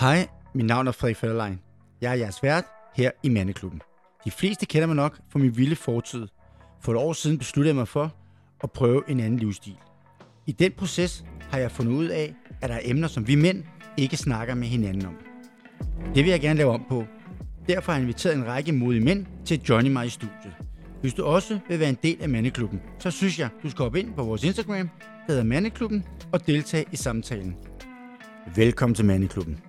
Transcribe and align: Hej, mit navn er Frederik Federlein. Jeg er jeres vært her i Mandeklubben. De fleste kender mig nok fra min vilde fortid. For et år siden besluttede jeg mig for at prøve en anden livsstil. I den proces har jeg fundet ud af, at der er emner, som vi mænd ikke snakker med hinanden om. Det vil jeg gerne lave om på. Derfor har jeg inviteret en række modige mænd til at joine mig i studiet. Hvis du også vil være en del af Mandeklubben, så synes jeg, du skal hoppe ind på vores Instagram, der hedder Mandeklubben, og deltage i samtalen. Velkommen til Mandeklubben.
Hej, 0.00 0.28
mit 0.54 0.66
navn 0.66 0.86
er 0.86 0.92
Frederik 0.92 1.16
Federlein. 1.16 1.60
Jeg 2.00 2.10
er 2.10 2.14
jeres 2.14 2.42
vært 2.42 2.64
her 2.96 3.10
i 3.22 3.28
Mandeklubben. 3.28 3.82
De 4.24 4.30
fleste 4.30 4.66
kender 4.66 4.86
mig 4.86 4.96
nok 4.96 5.18
fra 5.28 5.38
min 5.38 5.56
vilde 5.56 5.76
fortid. 5.76 6.26
For 6.80 6.92
et 6.92 6.98
år 6.98 7.12
siden 7.12 7.38
besluttede 7.38 7.68
jeg 7.68 7.76
mig 7.76 7.88
for 7.88 8.14
at 8.62 8.70
prøve 8.70 9.02
en 9.08 9.20
anden 9.20 9.38
livsstil. 9.38 9.76
I 10.46 10.52
den 10.52 10.72
proces 10.72 11.24
har 11.50 11.58
jeg 11.58 11.70
fundet 11.70 11.92
ud 11.92 12.06
af, 12.06 12.34
at 12.60 12.70
der 12.70 12.76
er 12.76 12.80
emner, 12.84 13.08
som 13.08 13.26
vi 13.26 13.34
mænd 13.34 13.64
ikke 13.96 14.16
snakker 14.16 14.54
med 14.54 14.68
hinanden 14.68 15.06
om. 15.06 15.16
Det 16.14 16.24
vil 16.24 16.30
jeg 16.30 16.40
gerne 16.40 16.58
lave 16.58 16.70
om 16.72 16.84
på. 16.88 17.04
Derfor 17.68 17.92
har 17.92 17.98
jeg 17.98 18.02
inviteret 18.02 18.34
en 18.34 18.46
række 18.46 18.72
modige 18.72 19.04
mænd 19.04 19.26
til 19.44 19.54
at 19.54 19.68
joine 19.68 19.90
mig 19.90 20.06
i 20.06 20.10
studiet. 20.10 20.52
Hvis 21.00 21.14
du 21.14 21.24
også 21.24 21.58
vil 21.68 21.80
være 21.80 21.88
en 21.88 21.98
del 22.02 22.22
af 22.22 22.28
Mandeklubben, 22.28 22.80
så 22.98 23.10
synes 23.10 23.38
jeg, 23.38 23.48
du 23.62 23.70
skal 23.70 23.82
hoppe 23.82 24.00
ind 24.00 24.14
på 24.14 24.22
vores 24.22 24.44
Instagram, 24.44 24.88
der 25.26 25.32
hedder 25.32 25.44
Mandeklubben, 25.44 26.04
og 26.32 26.46
deltage 26.46 26.84
i 26.92 26.96
samtalen. 26.96 27.56
Velkommen 28.56 28.94
til 28.94 29.04
Mandeklubben. 29.04 29.60